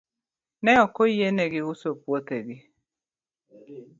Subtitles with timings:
[0.63, 2.55] Ne ok oyienegi uso puothgi.